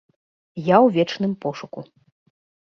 [0.59, 1.79] Я ў вечным пошуку.